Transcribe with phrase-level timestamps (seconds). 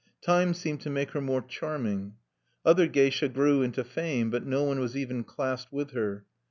[0.23, 2.15] Time seemed to make her more charming.
[2.65, 6.25] Other geisha grew into fame, but no one was even classed with her.